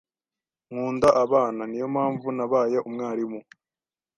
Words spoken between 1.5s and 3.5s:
Niyo mpamvu nabaye umwarimu.